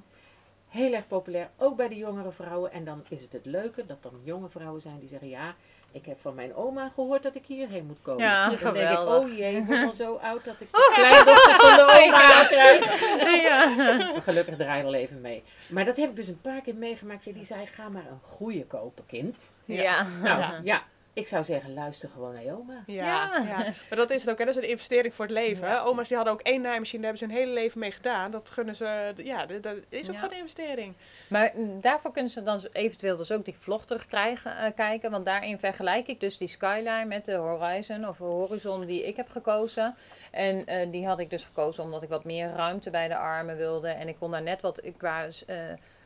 [0.69, 2.73] Heel erg populair, ook bij de jongere vrouwen.
[2.73, 5.55] En dan is het het leuke dat er jonge vrouwen zijn die zeggen, ja,
[5.93, 8.25] ik heb van mijn oma gehoord dat ik hierheen moet komen.
[8.25, 11.55] Ja, dan denk ik, oh jee, ik word al zo oud dat ik de kleindochter
[11.55, 13.43] van de oma krijg.
[13.49, 13.75] ja.
[14.13, 15.43] Maar gelukkig draai wel even mee.
[15.69, 17.25] Maar dat heb ik dus een paar keer meegemaakt.
[17.25, 19.53] Die zei, ga maar een goede kopen, kind.
[19.65, 20.07] Ja.
[20.23, 20.83] Nou, ja.
[21.13, 22.83] Ik zou zeggen, luister gewoon naar je oma.
[22.87, 23.45] Ja, Ja.
[23.49, 23.57] ja.
[23.89, 24.39] maar dat is het ook.
[24.39, 24.45] Hè.
[24.45, 25.69] Dat is een investering voor het leven.
[25.69, 25.83] Ja.
[25.83, 28.31] Oma's die hadden ook één naaimachine, daar hebben ze hun hele leven mee gedaan.
[28.31, 30.21] Dat gunnen ze, ja, dat dat is ook Ja.
[30.21, 30.95] gewoon een investering.
[31.29, 35.11] Maar mm, daarvoor kunnen ze dan eventueel dus ook die vlog terugkrijgen, eh, kijken.
[35.11, 39.29] Want daarin vergelijk ik dus die Skyline met de Horizon of Horizon die ik heb
[39.29, 39.95] gekozen.
[40.31, 43.57] En eh, die had ik dus gekozen omdat ik wat meer ruimte bij de armen
[43.57, 43.89] wilde.
[43.89, 45.57] En ik kon daar net wat eh, qua eh,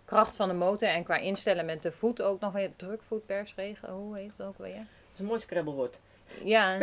[0.04, 3.92] kracht van de motor en qua instellen met de voet ook nog weer drukvoet persregen.
[3.92, 4.74] Hoe heet het ook weer?
[4.76, 5.98] Dat is een mooi scrabblewoord.
[6.44, 6.78] Ja, en-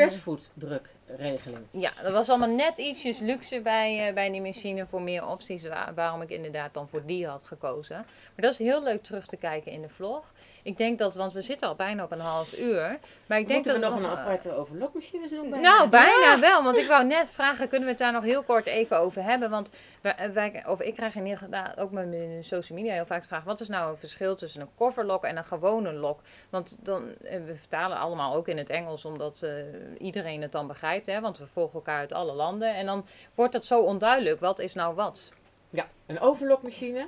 [1.17, 1.65] Persvoetdrukregeling.
[1.71, 5.67] ja, er was allemaal net ietsjes luxe bij, eh, bij die machine voor meer opties.
[5.67, 7.95] wa- waarom ik inderdaad dan voor die had gekozen.
[7.95, 10.23] Maar dat is heel leuk terug te kijken in de vlog.
[10.63, 12.97] Ik denk dat, want we zitten al bijna op een half uur.
[13.27, 15.49] Maar ik denk Moeten we dat nog een eh, aparte overlokmachines doen?
[15.49, 15.69] bijna?
[15.69, 16.63] nou, bijna wel.
[16.63, 19.49] Want ik wou net vragen, kunnen we het daar nog heel kort even over hebben?
[19.49, 19.69] Want
[20.01, 23.21] wij, wij, of ik krijg in ieder geval ook met mijn social media heel vaak
[23.21, 23.43] de vraag...
[23.43, 26.19] wat is nou het verschil tussen een coverlock en een gewone lock?
[26.49, 29.51] Want dan, eh, we vertalen allemaal ook in het Engels, omdat eh,
[29.99, 31.00] iedereen het dan begrijpt.
[31.05, 31.21] Hè?
[31.21, 32.75] Want we volgen elkaar uit alle landen.
[32.75, 34.39] En dan wordt het zo onduidelijk.
[34.39, 35.29] Wat is nou wat?
[35.69, 37.07] Ja, een overlokmachine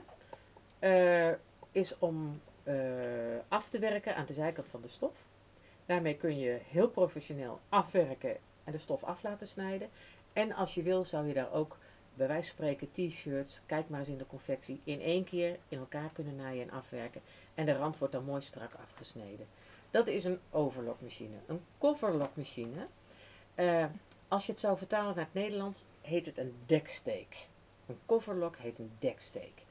[0.80, 1.32] eh,
[1.72, 2.76] is om eh,
[3.48, 5.14] af te werken aan de zijkant van de stof.
[5.86, 9.90] Daarmee kun je heel professioneel afwerken en de stof af laten snijden.
[10.34, 11.78] En als je wil zou je daar ook
[12.14, 15.78] bij wijze van spreken t-shirts, kijk maar eens in de confectie, in één keer in
[15.78, 17.22] elkaar kunnen naaien en afwerken.
[17.54, 19.48] En de rand wordt dan mooi strak afgesneden.
[19.92, 21.36] Dat is een overlokmachine.
[21.46, 22.88] Een coverlokmachine,
[23.56, 23.86] eh,
[24.28, 27.36] als je het zou vertalen naar het Nederlands, heet het een deksteek.
[27.88, 29.62] Een coverlock heet een deksteek.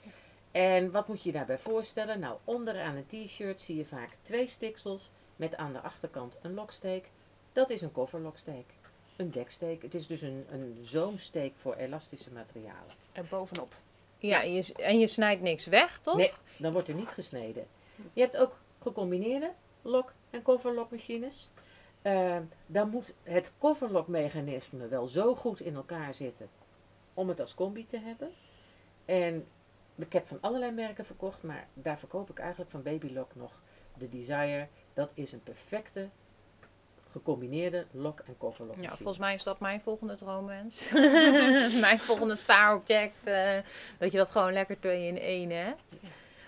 [0.51, 2.21] En wat moet je je daarbij voorstellen?
[2.21, 7.11] Nou, onderaan een t-shirt zie je vaak twee stiksels met aan de achterkant een loksteek.
[7.53, 8.66] Dat is een coverloksteek.
[9.16, 9.83] Een deksteek.
[9.83, 12.95] Het is dus een, een zoomsteek voor elastische materialen.
[13.12, 13.75] En bovenop.
[14.18, 16.16] Ja, je, s- en je snijdt niks weg, toch?
[16.16, 17.66] Nee, dan wordt er niet gesneden.
[18.12, 19.51] Je hebt ook gecombineerde
[19.83, 21.49] lok- en coverlokmachines.
[22.03, 22.37] Eh,
[22.67, 26.49] dan moet het coverlokmechanisme wel zo goed in elkaar zitten
[27.15, 28.31] om het als combi te hebben.
[29.05, 29.47] En
[29.97, 33.53] ik heb van allerlei merken verkocht, maar daar verkoop ik eigenlijk van Babylock nog
[33.99, 34.67] de Desire.
[34.95, 36.09] Dat is een perfecte
[37.11, 38.91] gecombineerde lok- en coverlokmachine.
[38.91, 40.91] Ja, volgens mij is dat mijn volgende droomwens.
[41.87, 43.25] mijn volgende spaarobject.
[43.25, 43.59] eh,
[43.99, 45.95] dat je dat gewoon lekker twee in één hebt.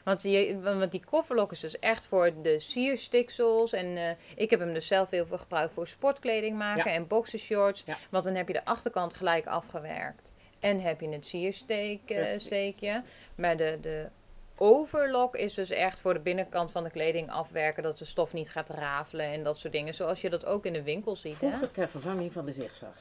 [0.04, 3.72] Want die, want die kofferlok is dus echt voor de sierstiksels.
[3.72, 6.96] En eh, ik heb hem dus zelf heel veel gebruikt voor sportkleding maken Ja.
[6.96, 7.82] en boxershorts.
[7.86, 7.96] Ja.
[8.10, 10.32] Want dan heb je de achterkant gelijk afgewerkt.
[10.60, 12.34] En heb je het siersteekje.
[12.38, 13.02] Steekje.
[13.34, 14.08] Maar de, de
[14.56, 17.82] overlock is dus echt voor de binnenkant van de kleding afwerken.
[17.82, 19.94] Dat de stof niet gaat rafelen en dat soort dingen.
[19.94, 21.40] Zoals je dat ook in de winkel ziet.
[21.40, 21.68] Hè?
[21.68, 22.94] Ter vervanging van de zigzag.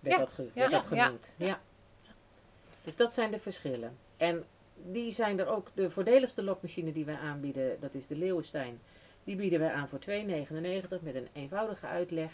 [0.00, 1.04] Werd Ja, dat, ge- werd dat ja.
[1.04, 1.26] genoemd.
[1.36, 1.60] Ja.
[2.84, 3.96] Dus dat zijn de verschillen.
[4.16, 4.44] En
[4.90, 8.80] die zijn er ook, de voordeligste lokmachine die wij aanbieden, dat is de Leeuwenstein.
[9.24, 12.30] Die bieden wij aan voor 2,99 met een eenvoudige uitleg.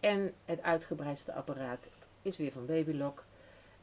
[0.00, 1.86] En het uitgebreidste apparaat
[2.22, 3.24] is weer van Babylock.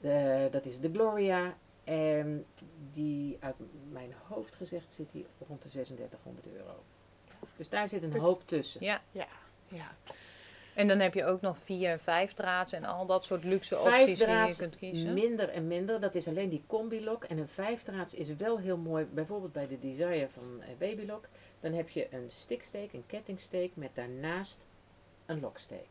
[0.01, 1.57] De, dat is de Gloria.
[1.83, 2.45] En
[2.93, 3.55] die, uit
[3.91, 6.83] mijn hoofd gezegd, zit die rond de 3600 euro.
[7.57, 8.83] Dus daar zit een hoop tussen.
[8.83, 9.01] Ja.
[9.11, 9.27] Ja.
[10.77, 13.79] En dan heb je ook nog vier en vijf draads en al dat soort luxe
[13.79, 15.13] opties die je kunt kiezen.
[15.13, 17.23] Minder en minder, dat is alleen die combi-lock.
[17.23, 21.27] En een vijfdraads is wel heel mooi, bijvoorbeeld bij de Desire van eh, Babylock.
[21.59, 24.65] Dan heb je een stiksteek, een kettingsteek met daarnaast
[25.25, 25.89] een loksteek.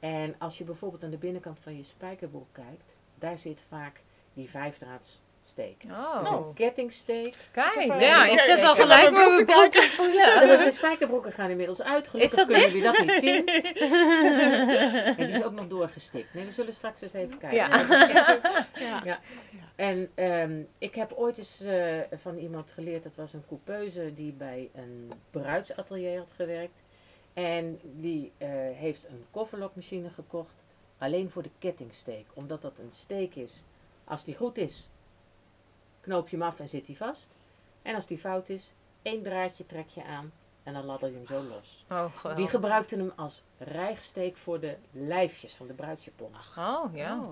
[0.00, 4.00] En als je bijvoorbeeld aan de binnenkant van je spijkerbroek kijkt, daar zit vaak
[4.34, 5.80] die vijfdraads steek.
[5.82, 7.34] Dus Oh, een kettingsteek.
[7.52, 8.00] kijk.
[8.00, 10.58] Ja, ik zet al gelijk naar mijn broeken broek te voelen.
[10.58, 13.46] De, de spijkerbroeken gaan inmiddels uit, gelukkig dat kunnen jullie dat niet zien.
[15.18, 16.34] En die is ook nog doorgestikt.
[16.34, 17.80] Nee, we zullen straks eens even kijken.
[17.80, 18.26] Is
[18.88, 19.02] Ja.
[19.04, 19.18] Ja.
[19.76, 24.32] En ehm, ik heb ooit eens eh, van iemand geleerd, dat was een coupeuse die
[24.32, 26.82] bij een bruidsatelier had gewerkt.
[27.32, 30.54] En die eh, heeft een kofferlokmachine gekocht,
[30.98, 32.26] alleen voor de kettingsteek.
[32.34, 33.62] Omdat dat een steek is.
[34.04, 34.88] Als die goed is,
[36.04, 37.28] knoop je hem af en zit hij vast.
[37.82, 41.26] En als die fout is, één draadje trek je aan en dan ladder je hem
[41.26, 41.84] zo los.
[41.90, 46.34] Oh, Die gebruikten hem als rijgsteek voor de lijfjes van de bruidsjapon.
[46.58, 47.18] Oh, ja.
[47.20, 47.28] Oh.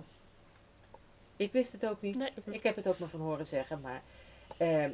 [1.37, 2.17] Ik wist het ook niet.
[2.17, 2.33] Nee.
[2.45, 4.03] Ik heb het ook maar van horen zeggen, maar
[4.57, 4.87] eh,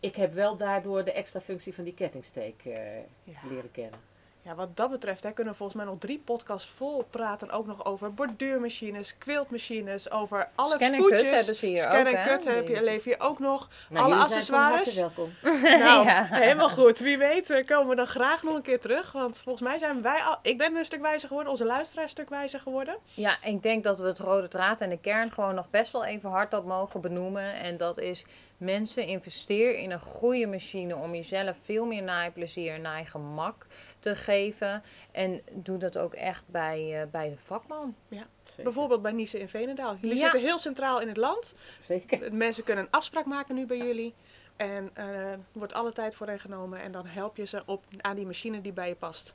[0.00, 3.38] ik heb wel daardoor de extra functie van die kettingsteek eh, Ja.
[3.48, 4.00] leren kennen.
[4.44, 7.50] Ja, wat dat betreft hè, kunnen we volgens mij nog drie podcasts vol praten.
[7.50, 11.20] Ook nog over borduurmachines, quiltmachines, over alle Scan en voetjes.
[11.20, 12.28] cut hebben ze hier Scan ook, en hè?
[12.28, 13.68] cut heb je, leef je ook nog.
[13.88, 14.94] Nou, Alle accessoires?
[14.94, 15.30] welkom.
[15.62, 16.26] Nou, Ja.
[16.30, 16.98] helemaal goed.
[16.98, 19.12] Wie weet eh, komen we dan graag nog een keer terug.
[19.12, 20.38] Want volgens mij zijn wij al...
[20.42, 22.96] Ik ben een stuk wijzer geworden, onze luisteraar een stuk wijzer geworden.
[23.14, 26.04] Ja, ik denk dat we het rode draad en de kern gewoon nog best wel
[26.04, 27.54] even hardop mogen benoemen.
[27.54, 28.24] En dat is
[28.56, 33.66] mensen investeer in een goede machine om jezelf veel meer naaiplezier en naaigemak
[34.04, 34.82] te geven.
[35.12, 37.94] En doe dat ook echt bij, eh, bij de vakman.
[38.08, 38.26] Zeker.
[38.62, 39.96] Bijvoorbeeld bij Nice in Veenendaal.
[40.00, 40.22] Jullie Ja.
[40.22, 41.54] zitten heel centraal in het land.
[41.80, 42.34] Zeker.
[42.34, 44.14] Mensen kunnen een afspraak maken nu bij jullie.
[44.56, 46.80] En eh, wordt alle tijd voor hen genomen.
[46.80, 49.34] En dan help je ze op, aan die machine die bij je past.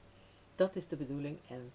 [0.56, 1.72] Dat is de bedoeling en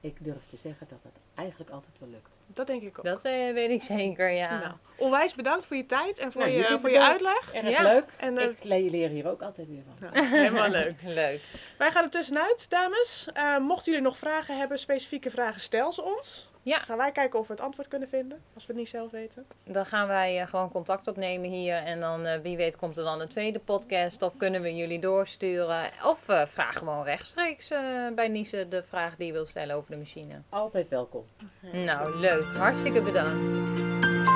[0.00, 2.30] ik durf te zeggen dat het eigenlijk altijd wel lukt.
[2.46, 3.04] Dat denk ik ook.
[3.04, 4.58] Dat eh, weet ik zeker, ja.
[4.58, 7.52] Nou, onwijs bedankt voor je tijd en voor, Nou, je, voor je uitleg.
[7.54, 7.82] Erg Ja.
[7.82, 8.04] leuk.
[8.16, 10.08] En, eh, ik le- leer hier ook altijd weer van.
[10.12, 10.94] Nou, helemaal leuk.
[11.22, 11.40] Leuk.
[11.78, 13.28] Wij gaan er tussenuit, dames.
[13.32, 16.48] Eh, mochten jullie nog vragen hebben, specifieke vragen, stel ze ons.
[16.66, 16.78] Ja.
[16.78, 19.46] Gaan wij kijken of we het antwoord kunnen vinden, als we het niet zelf weten.
[19.64, 21.76] Dan gaan wij eh, gewoon contact opnemen hier.
[21.76, 24.22] En dan, eh, wie weet, komt er dan een tweede podcast.
[24.22, 25.90] Of kunnen we jullie doorsturen.
[26.04, 29.90] Of eh, vraag gewoon rechtstreeks eh, bij Niese de vraag die je wil stellen over
[29.90, 30.42] de machine.
[30.48, 31.24] Altijd welkom.
[31.72, 32.44] Nou, leuk.
[32.44, 34.35] Hartstikke bedankt.